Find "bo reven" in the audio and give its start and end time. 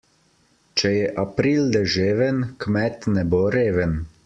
3.35-3.97